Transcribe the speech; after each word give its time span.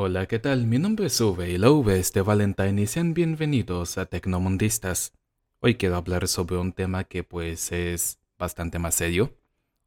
Hola, 0.00 0.26
¿qué 0.26 0.38
tal? 0.38 0.64
Mi 0.68 0.78
nombre 0.78 1.06
es 1.06 1.20
Uwe 1.20 1.50
y 1.50 1.58
la 1.58 1.72
V 1.72 1.98
es 1.98 2.12
de 2.12 2.22
Valentine 2.22 2.80
y 2.80 2.86
sean 2.86 3.14
bienvenidos 3.14 3.98
a 3.98 4.06
Tecnomundistas. 4.06 5.12
Hoy 5.58 5.74
quiero 5.74 5.96
hablar 5.96 6.28
sobre 6.28 6.56
un 6.56 6.72
tema 6.72 7.02
que 7.02 7.24
pues 7.24 7.72
es 7.72 8.20
bastante 8.38 8.78
más 8.78 8.94
serio, 8.94 9.34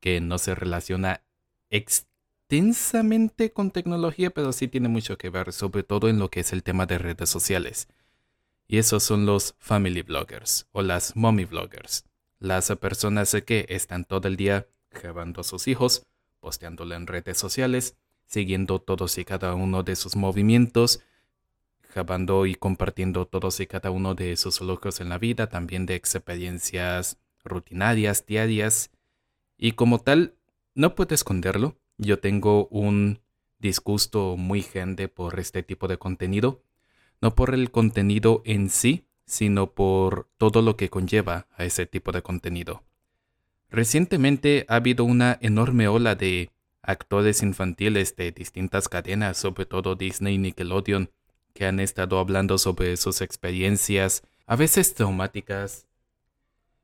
que 0.02 0.20
no 0.20 0.38
se 0.38 0.54
relaciona 0.54 1.24
extensamente 1.70 3.54
con 3.54 3.72
tecnología, 3.72 4.32
pero 4.32 4.52
sí 4.52 4.68
tiene 4.68 4.90
mucho 4.90 5.18
que 5.18 5.30
ver, 5.30 5.54
sobre 5.54 5.84
todo 5.84 6.10
en 6.10 6.20
lo 6.20 6.30
que 6.30 6.42
es 6.42 6.52
el 6.52 6.62
tema 6.62 6.86
de 6.86 6.98
redes 6.98 7.30
sociales. 7.30 7.88
Y 8.68 8.80
esos 8.80 9.04
son 9.04 9.26
los 9.26 9.56
family 9.60 10.02
bloggers 10.02 10.68
o 10.74 10.82
las 10.82 11.16
mommy 11.16 11.46
bloggers, 11.46 12.04
las 12.38 12.68
personas 12.82 13.34
que 13.46 13.66
están 13.70 14.04
todo 14.04 14.28
el 14.28 14.36
día 14.36 14.68
grabando 14.92 15.40
a 15.40 15.46
sus 15.46 15.70
hijos, 15.70 16.06
posteándolo 16.42 16.96
en 16.96 17.08
redes 17.08 17.38
sociales, 17.38 17.96
siguiendo 18.32 18.80
todos 18.80 19.18
y 19.18 19.26
cada 19.26 19.54
uno 19.56 19.84
de 19.84 19.98
sus 19.98 20.16
movimientos, 20.16 21.02
grabando 21.94 22.46
y 22.46 22.56
compartiendo 22.56 23.26
todos 23.26 23.60
y 23.60 23.68
cada 23.68 23.92
uno 23.92 24.16
de 24.16 24.38
sus 24.38 24.62
logros 24.62 25.02
en 25.02 25.10
la 25.10 25.18
vida, 25.18 25.48
también 25.48 25.86
de 25.86 25.96
experiencias 25.96 27.18
rutinarias, 27.44 28.26
diarias. 28.26 28.90
Y 29.58 29.74
como 29.74 30.00
tal, 30.00 30.36
no 30.76 30.96
puedo 30.96 31.14
esconderlo, 31.14 31.76
yo 31.98 32.20
tengo 32.20 32.68
un 32.68 33.20
disgusto 33.60 34.38
muy 34.38 34.62
grande 34.62 35.10
por 35.10 35.38
este 35.38 35.62
tipo 35.62 35.90
de 35.90 35.98
contenido, 35.98 36.64
no 37.20 37.36
por 37.36 37.54
el 37.54 37.70
contenido 37.70 38.44
en 38.46 38.70
sí, 38.70 39.08
sino 39.26 39.74
por 39.74 40.30
todo 40.38 40.62
lo 40.62 40.78
que 40.78 40.90
conlleva 40.90 41.48
a 41.58 41.66
ese 41.66 41.86
tipo 41.86 42.14
de 42.14 42.22
contenido. 42.22 42.84
Recientemente 43.70 44.66
ha 44.70 44.76
habido 44.76 45.04
una 45.04 45.38
enorme 45.42 45.90
ola 45.90 46.16
de 46.16 46.50
actores 46.84 47.44
infantiles 47.44 48.16
de 48.16 48.32
distintas 48.32 48.90
cadenas, 48.90 49.38
sobre 49.38 49.66
todo 49.66 49.96
Disney 49.96 50.36
y 50.36 50.38
Nickelodeon, 50.38 51.12
que 51.54 51.66
han 51.66 51.80
estado 51.80 52.20
hablando 52.20 52.58
sobre 52.58 52.98
sus 52.98 53.22
experiencias, 53.22 54.24
a 54.46 54.56
veces 54.56 54.94
traumáticas, 54.94 55.86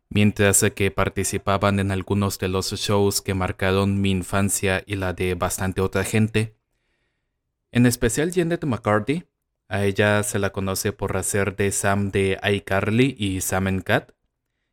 mientras 0.09 0.63
que 0.75 0.91
participaban 0.91 1.79
en 1.79 1.91
algunos 1.91 2.39
de 2.39 2.47
los 2.47 2.71
shows 2.71 3.21
que 3.21 3.33
marcaron 3.33 3.99
mi 4.01 4.11
infancia 4.11 4.83
y 4.85 4.95
la 4.95 5.13
de 5.13 5.35
bastante 5.35 5.81
otra 5.81 6.03
gente. 6.03 6.55
En 7.71 7.85
especial 7.85 8.31
Janet 8.33 8.63
McCarthy, 8.65 9.25
a 9.67 9.83
ella 9.83 10.23
se 10.23 10.39
la 10.39 10.51
conoce 10.51 10.93
por 10.93 11.17
hacer 11.17 11.55
de 11.57 11.71
Sam 11.71 12.11
de 12.11 12.39
iCarly 12.41 13.15
y 13.17 13.41
Sam 13.41 13.67
and 13.67 13.83
Cat, 13.83 14.11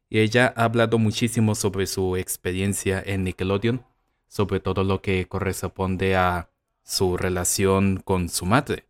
y 0.09 0.21
ella 0.21 0.53
ha 0.57 0.65
hablado 0.65 0.99
muchísimo 0.99 1.57
sobre 1.57 1.87
su 1.87 2.17
experiencia 2.17 3.03
en 3.05 3.25
Nickelodeon 3.25 3.85
sobre 4.35 4.59
todo 4.59 4.83
lo 4.83 5.01
que 5.01 5.29
corresponde 5.29 6.17
a 6.17 6.51
su 6.83 7.17
relación 7.17 8.03
con 8.05 8.29
su 8.29 8.47
madre. 8.47 8.89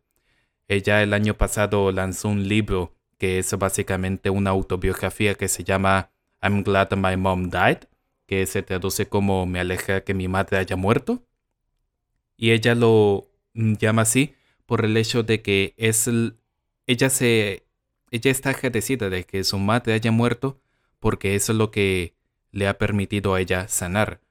Ella 0.67 1.03
el 1.03 1.13
año 1.13 1.37
pasado 1.37 1.91
lanzó 1.91 2.29
un 2.29 2.47
libro 2.47 2.95
que 3.19 3.37
es 3.37 3.55
básicamente 3.55 4.31
una 4.31 4.49
autobiografía 4.49 5.35
que 5.35 5.47
se 5.47 5.63
llama 5.63 6.09
I'm 6.41 6.63
Glad 6.63 6.93
My 6.97 7.15
Mom 7.15 7.51
Died, 7.51 7.87
que 8.25 8.47
se 8.47 8.63
traduce 8.63 9.07
como 9.07 9.45
Me 9.45 9.59
aleja 9.59 10.01
que 10.01 10.15
mi 10.15 10.27
madre 10.27 10.57
haya 10.57 10.75
muerto. 10.77 11.21
Y 12.37 12.49
ella 12.49 12.73
lo 12.73 13.27
llama 13.53 14.01
así 14.01 14.33
por 14.65 14.83
el 14.83 14.97
hecho 14.97 15.21
de 15.21 15.43
que 15.43 15.75
es 15.77 16.09
ella 16.87 17.09
se 17.11 17.67
ella 18.09 18.31
está 18.31 18.49
agradecida 18.49 19.11
de 19.11 19.25
que 19.25 19.43
su 19.43 19.59
madre 19.59 19.93
haya 19.93 20.11
muerto 20.11 20.59
porque 20.99 21.35
eso 21.35 21.51
es 21.51 21.57
lo 21.59 21.69
que 21.69 22.15
le 22.51 22.67
ha 22.67 22.79
permitido 22.79 23.35
a 23.35 23.41
ella 23.41 23.67
sanar 23.67 24.24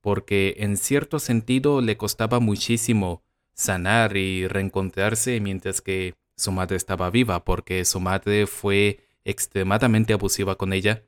porque 0.00 0.56
en 0.58 0.76
cierto 0.76 1.18
sentido 1.18 1.80
le 1.80 1.96
costaba 1.96 2.40
muchísimo 2.40 3.22
sanar 3.54 4.16
y 4.16 4.46
reencontrarse 4.46 5.40
mientras 5.40 5.80
que 5.80 6.14
su 6.36 6.52
madre 6.52 6.76
estaba 6.76 7.10
viva, 7.10 7.44
porque 7.44 7.84
su 7.84 8.00
madre 8.00 8.46
fue 8.46 9.00
extremadamente 9.24 10.12
abusiva 10.12 10.56
con 10.56 10.72
ella, 10.72 11.02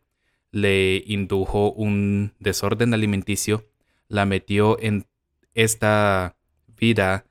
le 0.51 1.02
indujo 1.06 1.70
un 1.73 2.34
desorden 2.40 2.92
alimenticio, 2.92 3.68
la 4.08 4.27
metió 4.27 4.78
en 4.80 5.07
esta 5.55 6.36
vida 6.67 7.24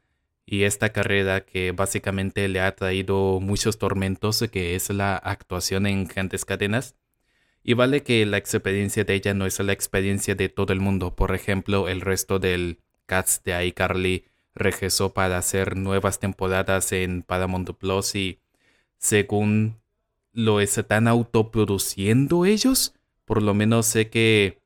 y 0.46 0.64
esta 0.64 0.90
carrera 0.92 1.46
que 1.46 1.74
básicamente 1.74 2.48
le 2.48 2.62
ha 2.62 2.76
traído 2.76 3.40
muchos 3.40 3.78
tormentos, 3.78 4.44
que 4.52 4.76
es 4.76 4.90
la 4.90 5.16
actuación 5.16 5.86
en 5.86 6.06
grandes 6.06 6.46
cadenas, 6.46 6.96
y 7.64 7.74
vale 7.74 8.04
que 8.04 8.26
la 8.26 8.38
experiencia 8.38 9.04
de 9.04 9.16
ella 9.16 9.34
no 9.34 9.46
es 9.46 9.60
la 9.60 9.74
experiencia 9.74 10.36
de 10.36 10.50
todo 10.50 10.74
el 10.74 10.80
mundo. 10.80 11.16
Por 11.16 11.36
ejemplo, 11.36 11.88
el 11.88 12.02
resto 12.02 12.40
del 12.40 12.80
cast 13.06 13.46
de 13.46 13.66
iCarly 13.68 14.26
regresó 14.56 15.14
para 15.14 15.38
hacer 15.38 15.76
nuevas 15.76 16.20
temporadas 16.20 16.92
en 16.92 17.24
Paramount 17.24 17.72
Plus 17.78 18.16
y 18.16 18.40
según 18.98 19.80
lo 20.34 20.60
están 20.60 21.08
autoproduciendo 21.08 22.46
ellos, 22.46 22.94
por 23.26 23.42
lo 23.42 23.54
menos 23.54 23.86
sé 23.88 24.10
que 24.10 24.60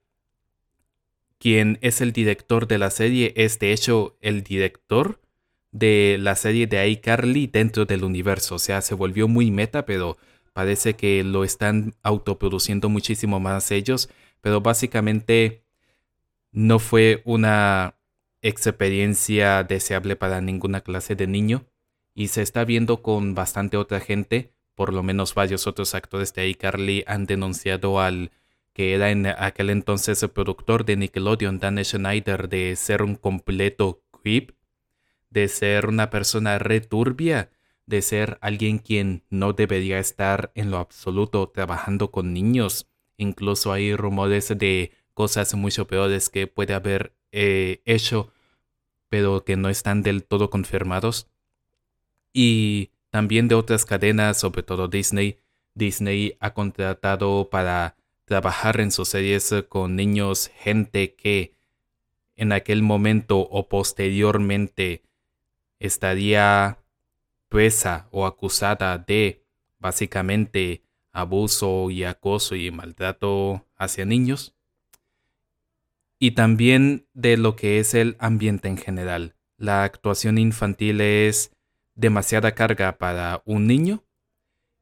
quien 1.37 1.77
es 1.81 1.99
el 2.01 2.13
director 2.13 2.67
de 2.67 2.77
la 2.77 2.89
serie 2.89 3.33
es 3.35 3.59
de 3.59 3.73
hecho 3.73 4.17
el 4.21 4.43
director 4.43 5.19
de 5.71 6.17
la 6.19 6.35
serie 6.35 6.67
de 6.67 6.87
iCarly 6.87 7.47
dentro 7.47 7.85
del 7.85 8.03
universo. 8.03 8.55
O 8.55 8.59
sea, 8.59 8.81
se 8.81 8.95
volvió 8.95 9.27
muy 9.27 9.51
meta, 9.51 9.85
pero 9.85 10.17
Parece 10.53 10.95
que 10.95 11.23
lo 11.23 11.43
están 11.43 11.95
autoproduciendo 12.03 12.89
muchísimo 12.89 13.39
más 13.39 13.71
ellos, 13.71 14.09
pero 14.41 14.61
básicamente 14.61 15.63
no 16.51 16.79
fue 16.79 17.21
una 17.25 17.95
experiencia 18.41 19.63
deseable 19.63 20.15
para 20.15 20.41
ninguna 20.41 20.81
clase 20.81 21.15
de 21.15 21.27
niño 21.27 21.65
y 22.13 22.27
se 22.27 22.41
está 22.41 22.65
viendo 22.65 23.01
con 23.01 23.33
bastante 23.33 23.77
otra 23.77 23.99
gente, 23.99 24.53
por 24.75 24.93
lo 24.93 25.01
menos 25.01 25.33
varios 25.33 25.65
otros 25.65 25.95
actores 25.95 26.33
de 26.33 26.47
iCarly 26.49 27.03
han 27.07 27.25
denunciado 27.25 27.99
al 27.99 28.31
que 28.73 28.95
era 28.95 29.11
en 29.11 29.27
aquel 29.27 29.69
entonces 29.69 30.21
el 30.23 30.29
productor 30.29 30.83
de 30.85 30.97
Nickelodeon, 30.97 31.59
Dan 31.59 31.83
Schneider, 31.83 32.49
de 32.49 32.75
ser 32.75 33.03
un 33.03 33.15
completo 33.15 34.03
creep, 34.11 34.51
de 35.29 35.47
ser 35.47 35.87
una 35.87 36.09
persona 36.09 36.59
returbia 36.59 37.49
de 37.85 38.01
ser 38.01 38.37
alguien 38.41 38.79
quien 38.79 39.23
no 39.29 39.53
debería 39.53 39.99
estar 39.99 40.51
en 40.55 40.71
lo 40.71 40.77
absoluto 40.77 41.49
trabajando 41.49 42.11
con 42.11 42.33
niños. 42.33 42.87
Incluso 43.17 43.71
hay 43.71 43.95
rumores 43.95 44.53
de 44.57 44.91
cosas 45.13 45.53
mucho 45.55 45.87
peores 45.87 46.29
que 46.29 46.47
puede 46.47 46.73
haber 46.73 47.15
eh, 47.31 47.81
hecho, 47.85 48.31
pero 49.09 49.43
que 49.43 49.57
no 49.57 49.69
están 49.69 50.01
del 50.01 50.23
todo 50.23 50.49
confirmados. 50.49 51.27
Y 52.31 52.91
también 53.09 53.47
de 53.47 53.55
otras 53.55 53.85
cadenas, 53.85 54.39
sobre 54.39 54.63
todo 54.63 54.87
Disney. 54.87 55.37
Disney 55.75 56.37
ha 56.39 56.53
contratado 56.53 57.49
para 57.49 57.95
trabajar 58.25 58.79
en 58.79 58.91
sus 58.91 59.09
series 59.09 59.53
con 59.69 59.95
niños 59.95 60.51
gente 60.55 61.13
que 61.15 61.55
en 62.35 62.51
aquel 62.51 62.81
momento 62.81 63.39
o 63.39 63.67
posteriormente 63.67 65.03
estaría 65.79 66.79
o 68.11 68.25
acusada 68.25 68.97
de 68.97 69.45
básicamente 69.77 70.81
abuso 71.11 71.91
y 71.91 72.03
acoso 72.03 72.55
y 72.55 72.71
maltrato 72.71 73.67
hacia 73.75 74.05
niños. 74.05 74.55
Y 76.17 76.31
también 76.31 77.05
de 77.13 77.37
lo 77.37 77.55
que 77.55 77.79
es 77.79 77.93
el 77.93 78.15
ambiente 78.19 78.69
en 78.69 78.77
general. 78.77 79.35
La 79.57 79.83
actuación 79.83 80.39
infantil 80.39 80.99
es 81.01 81.51
demasiada 81.93 82.55
carga 82.55 82.97
para 82.97 83.43
un 83.45 83.67
niño 83.67 84.03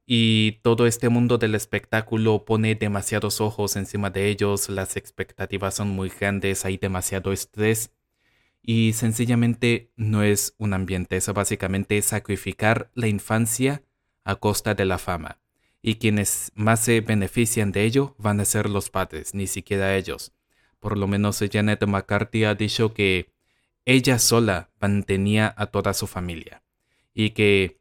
y 0.05 0.59
todo 0.63 0.87
este 0.87 1.09
mundo 1.09 1.37
del 1.37 1.55
espectáculo 1.55 2.45
pone 2.45 2.75
demasiados 2.75 3.41
ojos 3.41 3.75
encima 3.75 4.09
de 4.11 4.29
ellos, 4.29 4.69
las 4.69 4.95
expectativas 4.95 5.75
son 5.75 5.89
muy 5.89 6.09
grandes, 6.09 6.63
hay 6.63 6.77
demasiado 6.77 7.33
estrés 7.33 7.91
y 8.63 8.93
sencillamente 8.93 9.91
no 9.95 10.23
es 10.23 10.55
un 10.57 10.73
ambiente, 10.73 11.17
eso 11.17 11.33
básicamente 11.33 11.97
es 11.97 12.05
sacrificar 12.05 12.91
la 12.93 13.07
infancia 13.07 13.83
a 14.23 14.35
costa 14.35 14.75
de 14.75 14.85
la 14.85 14.97
fama. 14.97 15.39
Y 15.81 15.95
quienes 15.95 16.51
más 16.53 16.81
se 16.81 17.01
benefician 17.01 17.71
de 17.71 17.83
ello 17.85 18.15
van 18.19 18.39
a 18.39 18.45
ser 18.45 18.69
los 18.69 18.91
padres, 18.91 19.33
ni 19.33 19.47
siquiera 19.47 19.95
ellos. 19.95 20.31
Por 20.79 20.97
lo 20.97 21.07
menos 21.07 21.43
Janet 21.51 21.85
McCarthy 21.87 22.43
ha 22.43 22.53
dicho 22.53 22.93
que 22.93 23.31
ella 23.85 24.19
sola 24.19 24.69
mantenía 24.79 25.53
a 25.57 25.67
toda 25.67 25.93
su 25.93 26.05
familia 26.05 26.61
y 27.13 27.31
que 27.31 27.79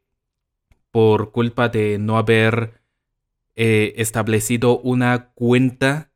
por 0.89 1.31
culpa 1.31 1.69
de 1.69 1.99
no 1.99 2.17
haber 2.17 2.81
eh, 3.55 3.93
establecido 3.97 4.79
una 4.79 5.29
cuenta 5.33 6.11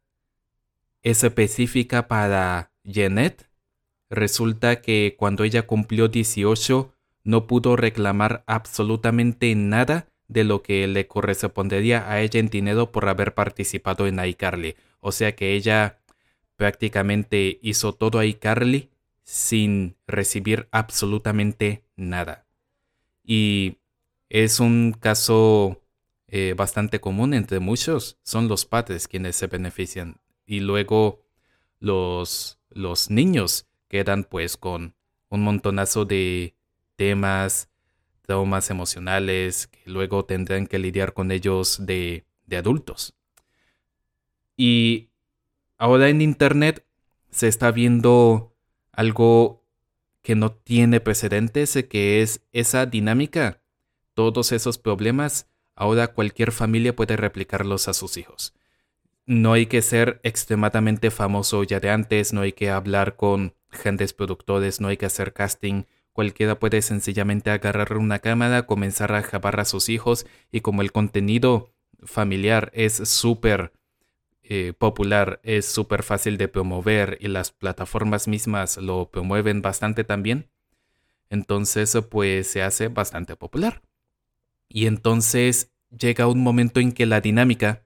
específica 1.03 2.07
para 2.07 2.71
Janet, 2.83 3.47
Resulta 4.09 4.81
que 4.81 5.15
cuando 5.17 5.43
ella 5.43 5.63
cumplió 5.63 6.07
18 6.07 6.93
no 7.23 7.47
pudo 7.47 7.75
reclamar 7.75 8.43
absolutamente 8.47 9.53
nada 9.55 10.07
de 10.27 10.43
lo 10.43 10.61
que 10.61 10.87
le 10.87 11.07
correspondería 11.07 12.09
a 12.09 12.21
ella 12.21 12.39
en 12.39 12.49
dinero 12.49 12.91
por 12.91 13.07
haber 13.09 13.33
participado 13.33 14.07
en 14.07 14.23
iCarly. 14.23 14.75
O 14.99 15.11
sea 15.11 15.35
que 15.35 15.53
ella 15.53 15.99
prácticamente 16.55 17.59
hizo 17.61 17.93
todo 17.93 18.23
iCarly 18.23 18.89
sin 19.23 19.95
recibir 20.07 20.67
absolutamente 20.71 21.83
nada. 21.95 22.45
Y 23.23 23.77
es 24.29 24.59
un 24.59 24.93
caso 24.93 25.81
eh, 26.27 26.53
bastante 26.55 26.99
común 26.99 27.33
entre 27.33 27.59
muchos. 27.59 28.17
Son 28.23 28.47
los 28.47 28.65
padres 28.65 29.07
quienes 29.07 29.35
se 29.35 29.47
benefician. 29.47 30.17
Y 30.45 30.59
luego 30.59 31.23
los, 31.79 32.59
los 32.69 33.09
niños 33.09 33.67
quedan 33.95 34.25
pues 34.25 34.57
con 34.57 34.93
un 35.29 35.41
montonazo 35.41 36.03
de 36.03 36.53
temas, 36.97 37.69
traumas 38.23 38.69
emocionales, 38.69 39.67
que 39.67 39.89
luego 39.89 40.25
tendrán 40.25 40.67
que 40.67 40.79
lidiar 40.79 41.13
con 41.13 41.31
ellos 41.31 41.85
de, 41.85 42.25
de 42.45 42.57
adultos. 42.57 43.15
Y 44.57 45.11
ahora 45.77 46.09
en 46.09 46.19
Internet 46.19 46.85
se 47.29 47.47
está 47.47 47.71
viendo 47.71 48.53
algo 48.91 49.63
que 50.21 50.35
no 50.35 50.51
tiene 50.51 50.99
precedentes, 50.99 51.81
que 51.89 52.21
es 52.21 52.41
esa 52.51 52.85
dinámica, 52.85 53.61
todos 54.13 54.51
esos 54.51 54.77
problemas, 54.77 55.47
ahora 55.73 56.09
cualquier 56.09 56.51
familia 56.51 56.93
puede 56.93 57.15
replicarlos 57.15 57.87
a 57.87 57.93
sus 57.93 58.17
hijos. 58.17 58.53
No 59.25 59.53
hay 59.53 59.65
que 59.65 59.81
ser 59.81 60.19
extremadamente 60.23 61.09
famoso 61.09 61.63
ya 61.63 61.79
de 61.79 61.89
antes, 61.89 62.31
no 62.31 62.41
hay 62.41 62.53
que 62.53 62.69
hablar 62.69 63.15
con 63.15 63.55
grandes 63.83 64.13
productores, 64.13 64.79
no 64.79 64.87
hay 64.87 64.97
que 64.97 65.07
hacer 65.07 65.33
casting, 65.33 65.83
cualquiera 66.13 66.59
puede 66.59 66.81
sencillamente 66.81 67.49
agarrar 67.49 67.97
una 67.97 68.19
cámara, 68.19 68.67
comenzar 68.67 69.13
a 69.13 69.23
jabar 69.23 69.59
a 69.59 69.65
sus 69.65 69.89
hijos 69.89 70.27
y 70.51 70.61
como 70.61 70.81
el 70.81 70.91
contenido 70.91 71.73
familiar 72.03 72.71
es 72.75 72.93
súper 73.09 73.73
eh, 74.43 74.73
popular, 74.77 75.39
es 75.41 75.65
súper 75.65 76.03
fácil 76.03 76.37
de 76.37 76.47
promover 76.47 77.17
y 77.19 77.27
las 77.27 77.51
plataformas 77.51 78.27
mismas 78.27 78.77
lo 78.77 79.09
promueven 79.09 79.63
bastante 79.63 80.03
también, 80.03 80.51
entonces 81.31 81.97
pues 82.11 82.45
se 82.47 82.61
hace 82.61 82.89
bastante 82.89 83.35
popular. 83.35 83.81
Y 84.69 84.85
entonces 84.85 85.71
llega 85.89 86.27
un 86.27 86.41
momento 86.43 86.79
en 86.79 86.91
que 86.91 87.07
la 87.07 87.21
dinámica 87.21 87.84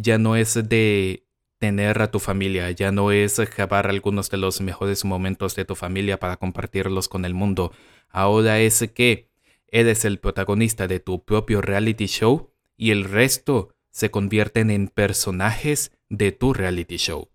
ya 0.00 0.18
no 0.18 0.36
es 0.36 0.54
de 0.68 1.24
tener 1.58 2.00
a 2.00 2.10
tu 2.10 2.20
familia, 2.20 2.70
ya 2.70 2.92
no 2.92 3.10
es 3.10 3.38
grabar 3.56 3.88
algunos 3.88 4.30
de 4.30 4.36
los 4.36 4.60
mejores 4.60 5.04
momentos 5.04 5.56
de 5.56 5.64
tu 5.64 5.74
familia 5.74 6.18
para 6.18 6.36
compartirlos 6.36 7.08
con 7.08 7.24
el 7.24 7.34
mundo. 7.34 7.72
Ahora 8.08 8.60
es 8.60 8.88
que 8.94 9.28
eres 9.66 10.04
el 10.04 10.18
protagonista 10.18 10.86
de 10.86 11.00
tu 11.00 11.24
propio 11.24 11.60
reality 11.60 12.06
show 12.06 12.50
y 12.76 12.90
el 12.92 13.04
resto 13.04 13.74
se 13.90 14.10
convierten 14.10 14.70
en 14.70 14.88
personajes 14.88 15.92
de 16.08 16.32
tu 16.32 16.54
reality 16.54 16.96
show. 16.96 17.28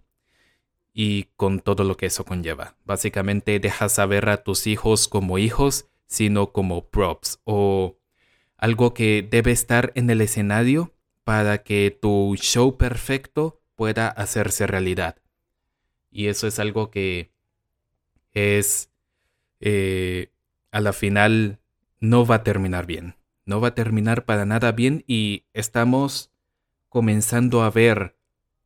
Y 0.93 1.25
con 1.35 1.59
todo 1.59 1.83
lo 1.83 1.97
que 1.97 2.05
eso 2.05 2.23
conlleva. 2.23 2.77
Básicamente 2.85 3.59
dejas 3.59 3.93
saber 3.93 4.29
a 4.29 4.43
tus 4.43 4.67
hijos 4.67 5.07
como 5.07 5.37
hijos, 5.37 5.87
sino 6.05 6.51
como 6.51 6.89
props 6.89 7.39
o 7.43 7.97
algo 8.57 8.93
que 8.93 9.27
debe 9.29 9.51
estar 9.51 9.91
en 9.95 10.09
el 10.09 10.21
escenario 10.21 10.93
para 11.23 11.63
que 11.63 11.97
tu 12.01 12.35
show 12.37 12.77
perfecto 12.77 13.61
pueda 13.75 14.07
hacerse 14.07 14.67
realidad. 14.67 15.17
Y 16.11 16.27
eso 16.27 16.47
es 16.47 16.59
algo 16.59 16.91
que 16.91 17.31
es 18.33 18.89
eh, 19.59 20.31
a 20.71 20.81
la 20.81 20.93
final 20.93 21.59
no 21.99 22.25
va 22.25 22.35
a 22.35 22.43
terminar 22.43 22.85
bien. 22.85 23.15
No 23.45 23.61
va 23.61 23.69
a 23.69 23.75
terminar 23.75 24.25
para 24.25 24.45
nada 24.45 24.71
bien 24.71 25.03
y 25.07 25.45
estamos 25.53 26.31
comenzando 26.89 27.63
a 27.63 27.69
ver 27.69 28.15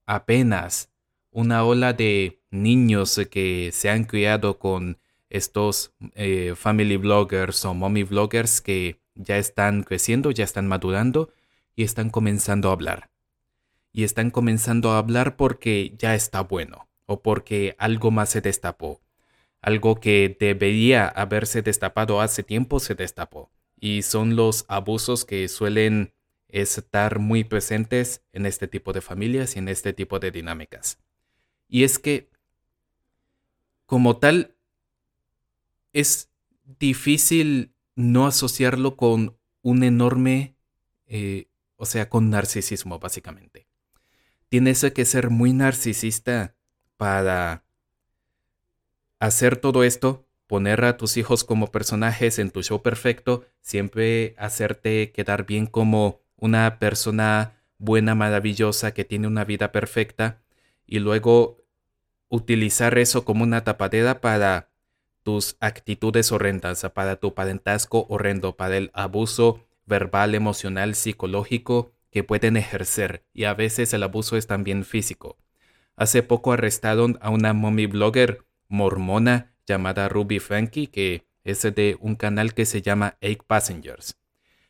apenas 0.05 0.91
una 1.31 1.63
ola 1.63 1.93
de 1.93 2.41
niños 2.49 3.19
que 3.29 3.69
se 3.71 3.89
han 3.89 4.05
criado 4.05 4.59
con 4.59 4.99
estos 5.29 5.93
eh, 6.15 6.53
family 6.55 6.97
bloggers 6.97 7.63
o 7.65 7.73
mommy 7.73 8.03
bloggers 8.03 8.61
que 8.61 8.99
ya 9.15 9.37
están 9.37 9.83
creciendo, 9.83 10.31
ya 10.31 10.43
están 10.43 10.67
madurando 10.67 11.31
y 11.77 11.83
están 11.83 12.09
comenzando 12.09 12.69
a 12.69 12.73
hablar. 12.73 13.11
Y 13.93 14.03
están 14.03 14.31
comenzando 14.31 14.91
a 14.91 14.97
hablar 14.97 15.37
porque 15.37 15.95
ya 15.97 16.15
está 16.15 16.41
bueno 16.41 16.89
o 17.05 17.21
porque 17.21 17.75
algo 17.77 18.11
más 18.11 18.29
se 18.29 18.41
destapó. 18.41 18.99
Algo 19.61 19.99
que 19.99 20.35
debería 20.39 21.07
haberse 21.07 21.61
destapado 21.61 22.19
hace 22.19 22.41
tiempo 22.43 22.79
se 22.79 22.95
destapó. 22.95 23.51
Y 23.79 24.01
son 24.01 24.35
los 24.35 24.65
abusos 24.67 25.23
que 25.23 25.47
suelen 25.47 26.13
estar 26.49 27.19
muy 27.19 27.43
presentes 27.43 28.23
en 28.33 28.47
este 28.47 28.67
tipo 28.67 28.91
de 28.91 29.01
familias 29.01 29.55
y 29.55 29.59
en 29.59 29.69
este 29.69 29.93
tipo 29.93 30.19
de 30.19 30.31
dinámicas. 30.31 30.97
Y 31.69 31.83
es 31.83 31.99
que, 31.99 32.31
como 33.85 34.17
tal, 34.17 34.55
es 35.93 36.31
difícil 36.79 37.71
no 37.95 38.25
asociarlo 38.25 38.97
con 38.97 39.37
un 39.61 39.83
enorme, 39.83 40.55
eh, 41.05 41.47
o 41.77 41.85
sea, 41.85 42.09
con 42.09 42.29
narcisismo, 42.29 42.99
básicamente. 42.99 43.67
Tienes 44.49 44.85
que 44.93 45.05
ser 45.05 45.29
muy 45.29 45.53
narcisista 45.53 46.55
para 46.97 47.63
hacer 49.19 49.57
todo 49.57 49.83
esto, 49.83 50.27
poner 50.47 50.83
a 50.85 50.97
tus 50.97 51.17
hijos 51.17 51.43
como 51.43 51.71
personajes 51.71 52.39
en 52.39 52.51
tu 52.51 52.63
show 52.63 52.81
perfecto, 52.81 53.45
siempre 53.61 54.35
hacerte 54.37 55.11
quedar 55.11 55.45
bien 55.45 55.65
como 55.65 56.21
una 56.35 56.79
persona 56.79 57.61
buena, 57.77 58.15
maravillosa, 58.15 58.93
que 58.93 59.05
tiene 59.05 59.27
una 59.27 59.45
vida 59.45 59.71
perfecta, 59.71 60.41
y 60.85 60.99
luego 60.99 61.63
utilizar 62.29 62.97
eso 62.97 63.25
como 63.25 63.43
una 63.43 63.63
tapadera 63.63 64.21
para 64.21 64.69
tus 65.23 65.57
actitudes 65.59 66.31
horrendas, 66.31 66.85
para 66.93 67.17
tu 67.17 67.33
parentazgo 67.33 68.05
horrendo, 68.09 68.55
para 68.55 68.77
el 68.77 68.91
abuso 68.93 69.66
verbal, 69.87 70.35
emocional, 70.35 70.93
psicológico 70.93 71.93
que 72.11 72.23
pueden 72.23 72.57
ejercer, 72.57 73.25
y 73.33 73.45
a 73.45 73.53
veces 73.53 73.93
el 73.93 74.03
abuso 74.03 74.37
es 74.37 74.45
también 74.45 74.85
físico. 74.85 75.37
Hace 75.95 76.21
poco 76.21 76.53
arrestaron 76.53 77.17
a 77.21 77.31
una 77.31 77.53
mommy 77.53 77.87
blogger 77.87 78.45
mormona 78.67 79.53
llamada 79.65 80.09
Ruby 80.09 80.39
Frankie, 80.39 80.87
que 80.87 81.25
es 81.43 81.61
de 81.61 81.97
un 81.99 82.15
canal 82.15 82.53
que 82.53 82.65
se 82.65 82.81
llama 82.81 83.17
Eight 83.21 83.41
Passengers. 83.47 84.17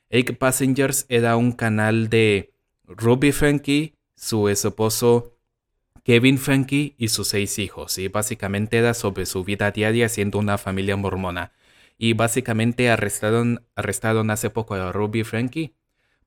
Egg 0.09 0.37
Passengers 0.37 1.05
era 1.09 1.35
un 1.35 1.51
canal 1.51 2.09
de 2.09 2.53
Ruby 2.85 3.31
Frankie, 3.31 3.95
su 4.15 4.47
esposo 4.47 5.33
Kevin 6.03 6.37
Frankie 6.37 6.95
y 6.97 7.09
sus 7.09 7.27
seis 7.27 7.59
hijos. 7.59 7.97
Y 7.97 8.07
básicamente 8.07 8.77
era 8.77 8.93
sobre 8.93 9.25
su 9.25 9.43
vida 9.43 9.71
diaria 9.71 10.07
siendo 10.07 10.39
una 10.39 10.57
familia 10.57 10.95
mormona. 10.95 11.51
Y 11.97 12.13
básicamente 12.13 12.89
arrestaron, 12.89 13.65
arrestaron 13.75 14.29
hace 14.29 14.49
poco 14.49 14.75
a 14.75 14.91
Ruby 14.91 15.23
Frankie 15.23 15.73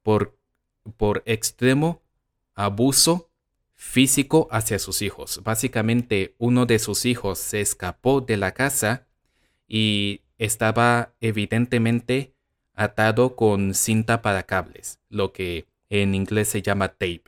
por, 0.03 0.37
por 0.97 1.23
extremo 1.27 2.03
abuso 2.55 3.31
físico 3.75 4.49
hacia 4.50 4.79
sus 4.79 5.00
hijos. 5.00 5.41
Básicamente 5.43 6.35
uno 6.39 6.67
de 6.67 6.79
sus 6.79 7.07
hijos 7.07 7.39
se 7.39 7.61
escapó 7.61 8.21
de 8.21 8.37
la 8.37 8.53
casa 8.53 9.07
y 9.67 10.23
estaba 10.39 11.15
evidentemente 11.21 12.35
atado 12.75 13.37
con 13.37 13.75
cinta 13.75 14.23
para 14.23 14.43
cables, 14.45 14.99
lo 15.09 15.33
que 15.33 15.67
en 15.89 16.15
inglés 16.15 16.49
se 16.49 16.62
llama 16.62 16.89
tape. 16.89 17.25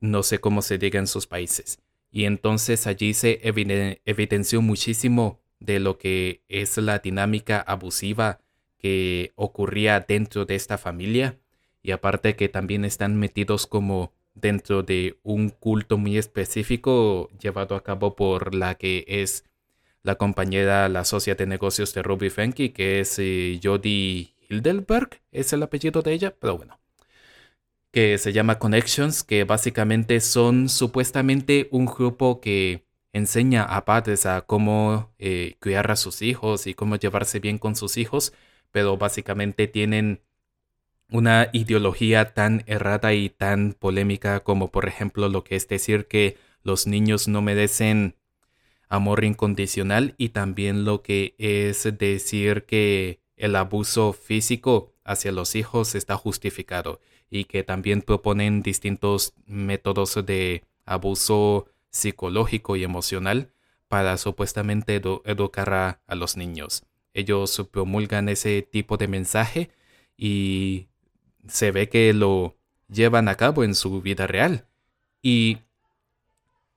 No 0.00 0.22
sé 0.22 0.38
cómo 0.38 0.62
se 0.62 0.78
diga 0.78 0.98
en 0.98 1.06
sus 1.06 1.26
países. 1.26 1.78
Y 2.10 2.26
entonces 2.26 2.86
allí 2.86 3.14
se 3.14 3.40
evidenció 3.42 4.62
muchísimo 4.62 5.40
de 5.60 5.80
lo 5.80 5.98
que 5.98 6.42
es 6.48 6.76
la 6.76 6.98
dinámica 6.98 7.60
abusiva 7.60 8.40
que 8.78 9.32
ocurría 9.36 10.00
dentro 10.00 10.44
de 10.44 10.54
esta 10.54 10.78
familia. 10.78 11.38
Y 11.82 11.90
aparte 11.92 12.36
que 12.36 12.48
también 12.48 12.84
están 12.84 13.16
metidos 13.16 13.66
como 13.66 14.12
dentro 14.34 14.82
de 14.82 15.18
un 15.22 15.48
culto 15.50 15.96
muy 15.96 16.18
específico 16.18 17.28
llevado 17.40 17.76
a 17.76 17.82
cabo 17.82 18.16
por 18.16 18.54
la 18.54 18.74
que 18.74 19.04
es 19.06 19.44
la 20.02 20.16
compañera, 20.16 20.88
la 20.88 21.04
socia 21.04 21.34
de 21.34 21.46
negocios 21.46 21.94
de 21.94 22.02
Ruby 22.02 22.30
Fenke, 22.30 22.72
que 22.72 23.00
es 23.00 23.18
eh, 23.18 23.58
Jody 23.62 24.34
Hildelberg 24.48 25.22
es 25.32 25.52
el 25.52 25.62
apellido 25.62 26.02
de 26.02 26.12
ella, 26.12 26.34
pero 26.38 26.58
bueno. 26.58 26.78
Que 27.90 28.18
se 28.18 28.32
llama 28.32 28.58
Connections, 28.58 29.22
que 29.22 29.44
básicamente 29.44 30.20
son 30.20 30.68
supuestamente 30.68 31.68
un 31.70 31.86
grupo 31.86 32.40
que 32.40 32.84
enseña 33.14 33.62
a 33.62 33.84
padres 33.84 34.26
a 34.26 34.42
cómo 34.42 35.14
eh, 35.18 35.56
criar 35.60 35.90
a 35.90 35.96
sus 35.96 36.20
hijos 36.20 36.66
y 36.66 36.74
cómo 36.74 36.96
llevarse 36.96 37.38
bien 37.38 37.58
con 37.58 37.76
sus 37.76 37.96
hijos, 37.96 38.34
pero 38.72 38.98
básicamente 38.98 39.68
tienen 39.68 40.20
una 41.10 41.48
ideología 41.52 42.34
tan 42.34 42.64
errada 42.66 43.14
y 43.14 43.30
tan 43.30 43.74
polémica 43.74 44.40
como 44.40 44.72
por 44.72 44.88
ejemplo 44.88 45.28
lo 45.28 45.44
que 45.44 45.54
es 45.54 45.68
decir 45.68 46.08
que 46.08 46.38
los 46.64 46.88
niños 46.88 47.28
no 47.28 47.40
merecen 47.40 48.16
amor 48.88 49.22
incondicional 49.22 50.14
y 50.18 50.30
también 50.30 50.84
lo 50.84 51.02
que 51.02 51.36
es 51.38 51.84
decir 51.96 52.64
que 52.64 53.20
el 53.36 53.54
abuso 53.54 54.12
físico 54.12 54.92
hacia 55.04 55.30
los 55.30 55.54
hijos 55.54 55.94
está 55.94 56.16
justificado 56.16 57.00
y 57.30 57.44
que 57.44 57.62
también 57.62 58.02
proponen 58.02 58.62
distintos 58.62 59.34
métodos 59.46 60.18
de 60.26 60.64
abuso 60.84 61.68
psicológico 61.94 62.74
y 62.74 62.82
emocional 62.82 63.52
para 63.88 64.18
supuestamente 64.18 65.00
educar 65.24 65.72
a, 65.72 66.14
los 66.16 66.36
niños. 66.36 66.82
ellos 67.14 67.64
promulgan 67.70 68.28
ese 68.28 68.62
tipo 68.62 68.96
de 68.96 69.06
mensaje 69.06 69.70
y 70.16 70.88
se 71.46 71.70
ve 71.70 71.88
que 71.88 72.12
lo 72.12 72.56
llevan 72.88 73.28
a 73.28 73.36
cabo 73.36 73.62
en 73.62 73.76
su 73.76 74.02
vida 74.02 74.26
real. 74.26 74.66
Y 75.22 75.58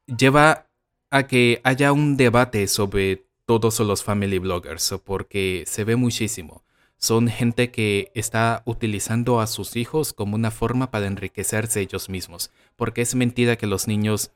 lleva 0.06 0.68
a 1.10 1.24
que 1.24 1.60
haya 1.64 1.92
un 1.92 2.18
debate 2.18 2.68
sobre 2.68 3.26
todos 3.46 3.80
los 3.80 4.04
family 4.04 4.38
bloggers, 4.38 4.96
porque 5.04 5.64
se 5.66 5.84
ve 5.84 5.96
muchísimo. 5.96 6.64
Son 6.98 7.28
gente 7.28 7.72
que 7.72 8.12
está 8.14 8.62
utilizando 8.66 9.40
a 9.40 9.48
sus 9.48 9.76
hijos 9.76 10.14
como 10.14 10.36
una 10.36 10.52
forma 10.52 10.92
para 10.92 11.08
enriquecerse 11.08 11.82
ellos 11.82 12.10
mismos, 12.10 12.52
porque 12.76 13.02
es 13.02 13.16
mentira 13.16 13.56
que 13.56 13.68
los 13.68 13.88
niños 13.88 14.32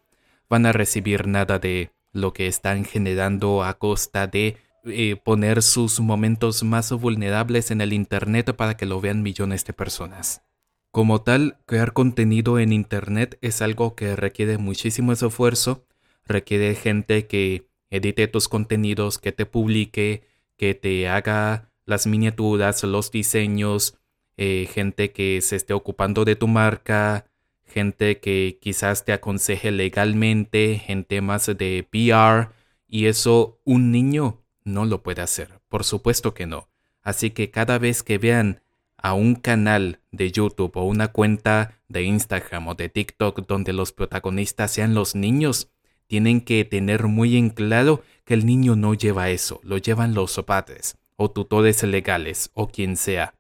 van 0.52 0.66
a 0.66 0.74
recibir 0.74 1.28
nada 1.28 1.60
de 1.60 1.94
lo 2.12 2.34
que 2.34 2.48
están 2.48 2.84
generando 2.84 3.64
a 3.64 3.80
costa 3.80 4.28
de 4.28 4.58
eh, 4.84 5.16
poner 5.16 5.62
sus 5.62 6.02
momentos 6.02 6.64
más 6.64 6.92
vulnerables 6.92 7.72
en 7.72 7.80
el 7.80 7.94
Internet 7.94 8.54
para 8.58 8.76
que 8.76 8.86
lo 8.86 9.00
vean 9.00 9.24
millones 9.24 9.64
de 9.64 9.72
personas. 9.72 10.44
Como 10.92 11.22
tal, 11.22 11.58
crear 11.66 11.94
contenido 11.94 12.60
en 12.60 12.74
Internet 12.74 13.38
es 13.40 13.62
algo 13.62 13.96
que 13.96 14.18
requiere 14.18 14.58
muchísimo 14.58 15.14
esfuerzo, 15.14 15.86
requiere 16.26 16.76
gente 16.76 17.28
que 17.28 17.70
edite 17.90 18.28
tus 18.28 18.50
contenidos, 18.50 19.20
que 19.20 19.32
te 19.32 19.46
publique, 19.46 20.24
que 20.58 20.74
te 20.76 21.08
haga 21.08 21.72
las 21.86 22.08
miniaturas, 22.08 22.84
los 22.84 23.10
diseños, 23.10 23.98
eh, 24.36 24.68
gente 24.70 25.14
que 25.14 25.40
se 25.40 25.56
esté 25.56 25.74
ocupando 25.74 26.26
de 26.26 26.36
tu 26.36 26.50
marca, 26.50 27.31
gente 27.72 28.20
que 28.20 28.60
quizás 28.62 29.06
te 29.06 29.14
aconseje 29.14 29.72
legalmente 29.72 30.84
en 30.88 31.04
temas 31.04 31.46
de 31.48 31.88
PR, 31.90 32.54
y 32.88 33.06
eso 33.06 33.60
un 33.64 33.92
niño 33.92 34.42
no 34.64 34.86
lo 34.86 35.02
puede 35.02 35.22
hacer, 35.22 35.60
por 35.70 35.84
supuesto 35.84 36.34
que 36.34 36.46
no. 36.46 36.68
Así 37.02 37.32
que 37.32 37.50
cada 37.50 37.80
vez 37.80 38.04
que 38.04 38.18
vean 38.18 38.62
a 38.98 39.14
un 39.14 39.36
canal 39.36 40.00
de 40.12 40.32
YouTube 40.32 40.76
o 40.76 40.84
una 40.84 41.08
cuenta 41.08 41.80
de 41.88 42.04
Instagram 42.04 42.68
o 42.68 42.76
de 42.76 42.90
TikTok 42.90 43.48
donde 43.48 43.74
los 43.74 43.92
protagonistas 43.92 44.72
sean 44.72 44.94
los 44.94 45.16
niños, 45.16 45.70
tienen 46.08 46.42
que 46.42 46.66
tener 46.66 47.08
muy 47.08 47.38
en 47.38 47.50
claro 47.50 48.04
que 48.26 48.34
el 48.34 48.46
niño 48.46 48.76
no 48.76 48.94
lleva 48.94 49.30
eso, 49.30 49.62
lo 49.64 49.78
llevan 49.78 50.14
los 50.14 50.40
padres 50.46 50.98
o 51.16 51.32
tutores 51.32 51.84
legales 51.84 52.52
o 52.54 52.68
quien 52.68 52.98
sea. 52.98 53.36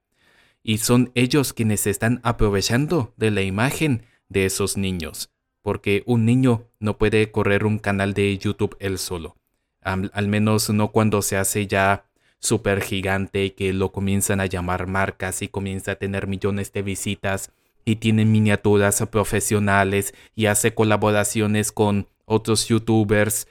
Y 0.64 0.78
son 0.78 1.12
ellos 1.16 1.54
quienes 1.54 1.88
están 1.88 2.22
aprovechando 2.24 3.14
de 3.18 3.32
la 3.32 3.42
imagen 3.42 4.06
de 4.32 4.46
esos 4.46 4.78
niños, 4.78 5.30
porque 5.62 6.04
un 6.06 6.26
niño 6.26 6.68
no 6.80 6.98
puede 6.98 7.32
correr 7.32 7.66
un 7.66 7.80
canal 7.80 8.14
de 8.14 8.38
YouTube 8.38 8.76
él 8.80 8.98
solo, 8.98 9.36
al, 9.82 10.28
menos 10.28 10.70
no 10.70 10.92
cuando 10.92 11.22
se 11.22 11.38
hace 11.38 11.68
ya 11.68 12.06
súper 12.40 12.82
gigante 12.82 13.46
y 13.46 13.52
que 13.52 13.74
lo 13.74 13.92
comienzan 13.92 14.40
a 14.40 14.46
llamar 14.46 14.88
marcas 14.88 15.42
y 15.42 15.48
comienza 15.48 15.94
a 15.94 15.96
tener 15.96 16.28
millones 16.28 16.72
de 16.72 16.82
visitas 16.82 17.52
y 17.86 17.98
tiene 17.98 18.26
miniaturas 18.26 19.04
profesionales 19.12 20.14
y 20.36 20.46
hace 20.46 20.74
colaboraciones 20.74 21.72
con 21.72 22.08
otros 22.26 22.68
youtubers 22.68 23.48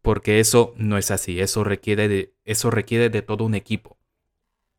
porque 0.00 0.40
eso 0.40 0.74
no 0.76 0.96
es 0.96 1.10
así, 1.10 1.40
eso 1.40 1.64
requiere 1.64 2.08
de 2.08 2.32
eso 2.44 2.70
requiere 2.70 3.10
de 3.10 3.20
todo 3.22 3.44
un 3.44 3.54
equipo. 3.54 3.98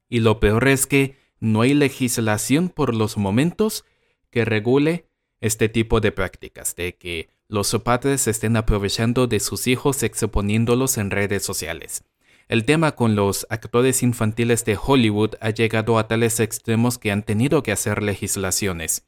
Y 0.09 0.21
lo 0.21 0.39
peor 0.39 0.67
es 0.67 0.87
que 0.87 1.17
no 1.39 1.61
hay 1.61 1.73
legislación 1.73 2.69
por 2.69 2.95
los 2.95 3.17
momentos 3.17 3.85
que 4.31 4.43
regule 4.43 5.08
este 5.41 5.69
tipo 5.69 5.99
de 6.01 6.11
prácticas, 6.11 6.75
de 6.75 6.95
que 6.95 7.29
los 7.47 7.73
padres 7.83 8.27
estén 8.27 8.57
aprovechando 8.57 9.27
de 9.27 9.39
sus 9.39 9.67
hijos 9.67 10.03
exponiéndolos 10.03 10.97
en 10.97 11.11
redes 11.11 11.43
sociales. 11.43 12.03
El 12.47 12.65
tema 12.65 12.93
con 12.93 13.15
los 13.15 13.45
actores 13.49 14.01
infantiles 14.01 14.65
de 14.65 14.77
Hollywood 14.81 15.35
ha 15.39 15.51
llegado 15.51 15.99
a 15.99 16.07
tales 16.07 16.39
extremos 16.39 16.97
que 16.97 17.11
han 17.11 17.23
tenido 17.23 17.61
que 17.61 17.71
hacer 17.71 18.01
legislaciones 18.01 19.07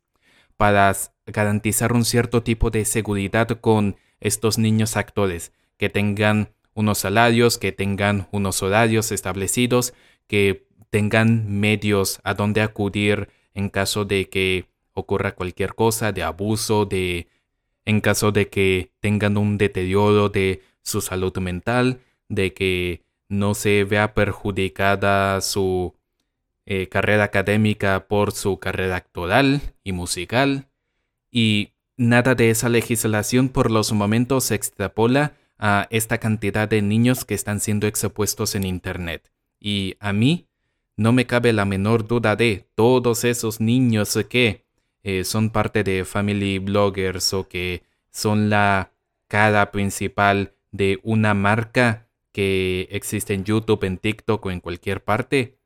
para 0.57 0.95
garantizar 1.25 1.93
un 1.93 2.05
cierto 2.05 2.43
tipo 2.43 2.69
de 2.69 2.85
seguridad 2.85 3.47
con 3.59 3.95
estos 4.19 4.59
niños 4.59 4.95
actores, 4.95 5.51
que 5.77 5.89
tengan 5.89 6.53
unos 6.75 6.99
salarios, 6.99 7.57
que 7.57 7.71
tengan 7.71 8.27
unos 8.31 8.61
horarios 8.61 9.11
establecidos, 9.11 9.93
que 10.27 10.67
tengan 10.91 11.59
medios 11.59 12.19
a 12.23 12.35
donde 12.35 12.61
acudir 12.61 13.29
en 13.53 13.69
caso 13.69 14.05
de 14.05 14.29
que 14.29 14.70
ocurra 14.93 15.35
cualquier 15.35 15.75
cosa 15.75 16.11
de 16.11 16.23
abuso, 16.23 16.85
de 16.85 17.27
en 17.85 18.01
caso 18.01 18.31
de 18.31 18.49
que 18.49 18.91
tengan 18.99 19.37
un 19.37 19.57
deterioro 19.57 20.29
de 20.29 20.61
su 20.83 21.01
salud 21.01 21.35
mental, 21.37 22.01
de 22.29 22.53
que 22.53 23.03
no 23.29 23.53
se 23.53 23.83
vea 23.83 24.13
perjudicada 24.13 25.39
su 25.41 25.95
eh, 26.65 26.87
carrera 26.87 27.23
académica 27.23 28.07
por 28.07 28.31
su 28.33 28.59
carrera 28.59 28.97
actoral 28.97 29.61
y 29.83 29.93
musical, 29.93 30.67
y 31.31 31.71
nada 31.97 32.35
de 32.35 32.49
esa 32.49 32.69
legislación 32.69 33.49
por 33.49 33.71
los 33.71 33.91
momentos 33.93 34.45
se 34.45 34.55
extrapola 34.55 35.33
a 35.57 35.87
esta 35.91 36.17
cantidad 36.17 36.67
de 36.67 36.81
niños 36.81 37.23
que 37.23 37.35
están 37.35 37.59
siendo 37.59 37.87
expuestos 37.87 38.55
en 38.55 38.65
Internet. 38.65 39.31
Y 39.59 39.95
a 39.99 40.11
mí 40.11 40.47
no 40.97 41.13
me 41.13 41.27
cabe 41.27 41.53
la 41.53 41.65
menor 41.65 42.07
duda 42.07 42.35
de 42.35 42.67
todos 42.75 43.23
esos 43.23 43.61
niños 43.61 44.17
que 44.27 44.65
eh, 45.03 45.23
son 45.23 45.49
parte 45.49 45.83
de 45.83 46.05
family 46.05 46.59
bloggers 46.59 47.33
o 47.33 47.47
que 47.47 47.83
son 48.11 48.49
la 48.49 48.91
cara 49.27 49.71
principal 49.71 50.53
de 50.71 50.99
una 51.03 51.33
marca 51.33 52.07
que 52.31 52.87
existe 52.91 53.33
en 53.33 53.43
YouTube, 53.43 53.83
en 53.83 53.97
TikTok 53.97 54.45
o 54.45 54.51
en 54.51 54.59
cualquier 54.59 55.03
parte, 55.03 55.57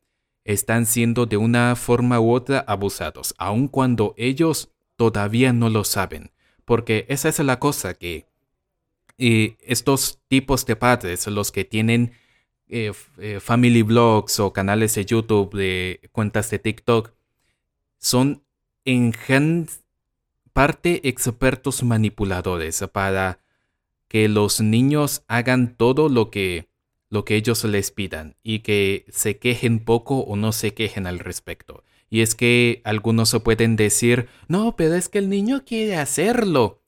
están 0.44 0.86
siendo 0.86 1.26
de 1.26 1.38
una 1.38 1.76
forma 1.76 2.20
u 2.20 2.32
otra 2.32 2.60
abusados, 2.68 3.34
aun 3.38 3.68
cuando 3.68 4.14
ellos 4.18 4.72
todavía 4.96 5.54
no 5.54 5.70
lo 5.70 5.84
saben. 5.84 6.32
Porque 6.66 7.06
esa 7.10 7.30
es 7.30 7.40
la 7.40 7.60
cosa 7.60 7.94
que 7.94 8.28
y 9.18 9.56
estos 9.62 10.20
tipos 10.28 10.66
de 10.66 10.76
padres, 10.76 11.28
los 11.28 11.52
que 11.52 11.64
tienen 11.64 12.14
eh, 12.68 12.92
eh, 13.18 13.40
family 13.40 13.82
blogs 13.82 14.40
o 14.40 14.52
canales 14.52 14.96
de 14.96 15.06
YouTube, 15.06 15.56
de 15.56 16.10
cuentas 16.12 16.50
de 16.50 16.60
TikTok, 16.60 17.14
son 17.98 18.44
en 18.86 19.14
parte 20.54 21.10
expertos 21.10 21.84
manipuladores 21.84 22.84
para 22.94 23.40
que 24.08 24.30
los 24.30 24.62
niños 24.62 25.24
hagan 25.28 25.76
todo 25.76 26.08
lo 26.08 26.30
que 26.32 26.70
lo 27.10 27.24
que 27.24 27.36
ellos 27.36 27.64
les 27.64 27.92
pidan 27.92 28.36
y 28.44 28.60
que 28.60 29.06
se 29.10 29.38
quejen 29.38 29.80
poco 29.80 30.20
o 30.20 30.36
no 30.36 30.52
se 30.52 30.74
quejen 30.74 31.08
al 31.08 31.20
respecto. 31.20 31.84
Y 32.10 32.22
es 32.22 32.36
que 32.36 32.82
algunos 32.84 33.36
pueden 33.44 33.76
decir, 33.76 34.28
no, 34.48 34.76
pero 34.76 34.96
es 34.96 35.10
que 35.10 35.20
el 35.20 35.30
niño 35.30 35.64
quiere 35.66 35.98
hacerlo. 35.98 36.82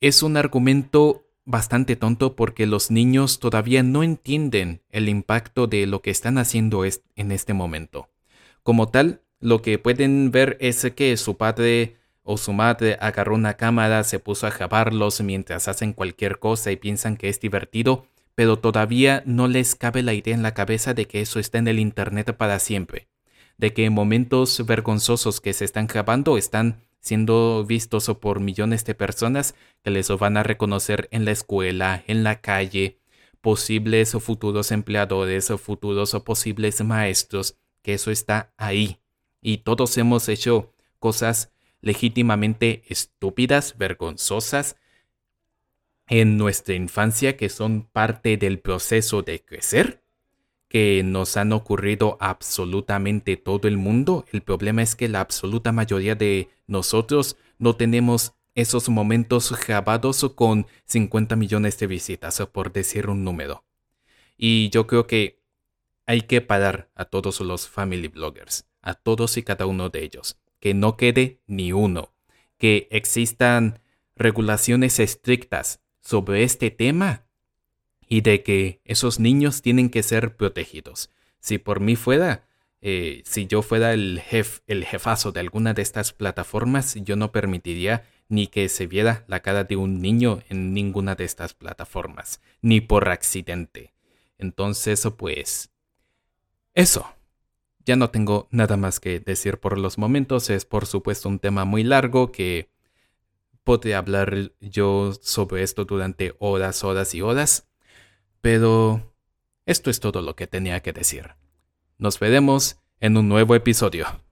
Es 0.00 0.22
un 0.22 0.36
argumento 0.36 1.26
bastante 1.44 1.96
tonto 1.96 2.36
porque 2.36 2.66
los 2.66 2.90
niños 2.90 3.38
todavía 3.38 3.82
no 3.82 4.02
entienden 4.02 4.82
el 4.90 5.08
impacto 5.08 5.66
de 5.66 5.86
lo 5.86 6.02
que 6.02 6.10
están 6.10 6.36
haciendo 6.36 6.84
en 6.84 7.32
este 7.32 7.54
momento. 7.54 8.10
Como 8.62 8.88
tal, 8.88 9.22
lo 9.40 9.62
que 9.62 9.78
pueden 9.78 10.30
ver 10.30 10.56
es 10.60 10.90
que 10.96 11.16
su 11.16 11.36
padre 11.36 11.96
o 12.22 12.36
su 12.36 12.52
madre 12.52 12.98
agarró 13.00 13.34
una 13.34 13.54
cámara, 13.54 14.04
se 14.04 14.18
puso 14.18 14.46
a 14.46 14.50
jabarlos 14.50 15.20
mientras 15.22 15.66
hacen 15.66 15.92
cualquier 15.92 16.38
cosa 16.38 16.70
y 16.70 16.76
piensan 16.76 17.16
que 17.16 17.28
es 17.28 17.40
divertido, 17.40 18.06
pero 18.34 18.58
todavía 18.58 19.22
no 19.24 19.48
les 19.48 19.74
cabe 19.74 20.02
la 20.02 20.12
idea 20.12 20.34
en 20.34 20.42
la 20.42 20.54
cabeza 20.54 20.92
de 20.92 21.06
que 21.06 21.20
eso 21.20 21.40
está 21.40 21.58
en 21.58 21.68
el 21.68 21.78
Internet 21.78 22.36
para 22.36 22.58
siempre, 22.58 23.08
de 23.56 23.72
que 23.72 23.88
momentos 23.90 24.64
vergonzosos 24.66 25.40
que 25.40 25.52
se 25.54 25.64
están 25.64 25.86
grabando 25.86 26.36
están 26.36 26.82
siendo 27.00 27.64
vistos 27.64 28.10
por 28.20 28.40
millones 28.40 28.84
de 28.84 28.94
personas 28.94 29.54
que 29.82 29.90
les 29.90 30.08
van 30.08 30.36
a 30.36 30.42
reconocer 30.42 31.08
en 31.10 31.24
la 31.24 31.30
escuela, 31.30 32.04
en 32.06 32.24
la 32.24 32.40
calle, 32.40 32.98
posibles 33.40 34.14
o 34.14 34.20
futuros 34.20 34.70
empleadores 34.70 35.50
o 35.50 35.58
futuros 35.58 36.12
o 36.14 36.24
posibles 36.24 36.84
maestros, 36.84 37.56
que 37.82 37.94
eso 37.94 38.10
está 38.10 38.52
ahí. 38.58 39.00
Y 39.40 39.58
todos 39.58 39.96
hemos 39.98 40.28
hecho 40.28 40.74
cosas 40.98 41.52
legítimamente 41.80 42.82
estúpidas, 42.88 43.76
vergonzosas 43.78 44.76
en 46.08 46.38
nuestra 46.38 46.74
infancia 46.74 47.36
que 47.36 47.48
son 47.48 47.82
parte 47.82 48.36
del 48.36 48.58
proceso 48.58 49.22
de 49.22 49.44
crecer, 49.44 50.02
que 50.68 51.02
nos 51.04 51.36
han 51.36 51.52
ocurrido 51.52 52.16
absolutamente 52.20 53.36
todo 53.36 53.68
el 53.68 53.76
mundo. 53.76 54.24
El 54.32 54.42
problema 54.42 54.82
es 54.82 54.96
que 54.96 55.08
la 55.08 55.20
absoluta 55.20 55.72
mayoría 55.72 56.14
de 56.14 56.48
nosotros 56.66 57.36
no 57.58 57.76
tenemos 57.76 58.34
esos 58.54 58.88
momentos 58.88 59.54
grabados 59.66 60.28
con 60.34 60.66
50 60.86 61.36
millones 61.36 61.78
de 61.78 61.86
visitas, 61.86 62.42
por 62.52 62.72
decir 62.72 63.08
un 63.08 63.24
número. 63.24 63.64
Y 64.36 64.70
yo 64.70 64.86
creo 64.86 65.06
que 65.06 65.40
hay 66.06 66.22
que 66.22 66.40
parar 66.40 66.90
a 66.94 67.04
todos 67.04 67.40
los 67.40 67.68
family 67.68 68.08
bloggers, 68.08 68.66
a 68.88 68.94
todos 68.94 69.36
y 69.36 69.42
cada 69.42 69.66
uno 69.66 69.88
de 69.88 70.02
ellos 70.02 70.38
que 70.60 70.74
no 70.74 70.96
quede 70.96 71.40
ni 71.46 71.72
uno, 71.72 72.12
que 72.58 72.88
existan 72.90 73.80
regulaciones 74.16 74.98
estrictas 74.98 75.80
sobre 76.00 76.42
este 76.42 76.70
tema 76.70 77.26
y 78.08 78.22
de 78.22 78.42
que 78.42 78.80
esos 78.84 79.20
niños 79.20 79.62
tienen 79.62 79.90
que 79.90 80.02
ser 80.02 80.36
protegidos. 80.36 81.10
Si 81.40 81.58
por 81.58 81.80
mí 81.80 81.94
fuera, 81.94 82.46
eh, 82.80 83.22
si 83.24 83.46
yo 83.46 83.62
fuera 83.62 83.92
el, 83.92 84.20
jef, 84.20 84.60
el 84.66 84.84
jefazo 84.84 85.30
de 85.30 85.40
alguna 85.40 85.74
de 85.74 85.82
estas 85.82 86.12
plataformas, 86.12 86.96
yo 86.96 87.16
no 87.16 87.30
permitiría 87.30 88.04
ni 88.28 88.46
que 88.46 88.68
se 88.68 88.86
viera 88.86 89.24
la 89.28 89.40
cara 89.40 89.64
de 89.64 89.76
un 89.76 90.00
niño 90.00 90.42
en 90.48 90.74
ninguna 90.74 91.14
de 91.14 91.24
estas 91.24 91.54
plataformas, 91.54 92.40
ni 92.60 92.80
por 92.80 93.08
accidente. 93.08 93.94
Entonces, 94.38 95.06
pues... 95.16 95.70
Eso. 96.74 97.17
Ya 97.88 97.96
no 97.96 98.10
tengo 98.10 98.48
nada 98.50 98.76
más 98.76 99.00
que 99.00 99.18
decir 99.18 99.60
por 99.60 99.78
los 99.78 99.96
momentos. 99.96 100.50
Es 100.50 100.66
por 100.66 100.84
supuesto 100.84 101.26
un 101.26 101.38
tema 101.38 101.64
muy 101.64 101.84
largo 101.84 102.32
que 102.32 102.68
podría 103.64 103.96
hablar 103.96 104.52
yo 104.60 105.14
sobre 105.22 105.62
esto 105.62 105.86
durante 105.86 106.34
horas, 106.38 106.84
horas 106.84 107.14
y 107.14 107.22
horas. 107.22 107.66
Pero 108.42 109.14
esto 109.64 109.88
es 109.88 110.00
todo 110.00 110.20
lo 110.20 110.36
que 110.36 110.46
tenía 110.46 110.80
que 110.80 110.92
decir. 110.92 111.30
Nos 111.96 112.20
veremos 112.20 112.78
en 113.00 113.16
un 113.16 113.26
nuevo 113.26 113.54
episodio. 113.54 114.20